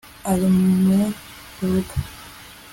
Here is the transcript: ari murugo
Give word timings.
ari 0.31 0.45
murugo 0.57 1.95